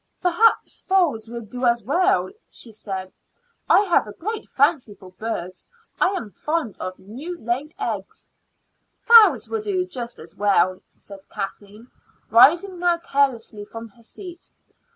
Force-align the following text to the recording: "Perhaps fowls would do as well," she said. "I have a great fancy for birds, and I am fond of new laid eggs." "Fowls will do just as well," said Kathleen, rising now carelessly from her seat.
"Perhaps 0.19 0.81
fowls 0.81 1.29
would 1.29 1.51
do 1.51 1.63
as 1.65 1.83
well," 1.83 2.31
she 2.49 2.71
said. 2.71 3.13
"I 3.69 3.81
have 3.81 4.07
a 4.07 4.13
great 4.13 4.49
fancy 4.49 4.95
for 4.95 5.11
birds, 5.11 5.67
and 5.99 6.09
I 6.17 6.19
am 6.19 6.31
fond 6.31 6.75
of 6.79 6.97
new 6.97 7.39
laid 7.39 7.75
eggs." 7.77 8.27
"Fowls 8.99 9.47
will 9.47 9.61
do 9.61 9.85
just 9.85 10.17
as 10.17 10.35
well," 10.35 10.79
said 10.97 11.29
Kathleen, 11.29 11.91
rising 12.31 12.79
now 12.79 12.97
carelessly 12.97 13.63
from 13.63 13.89
her 13.89 14.01
seat. 14.01 14.49